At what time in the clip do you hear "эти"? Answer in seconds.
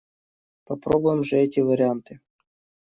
1.37-1.59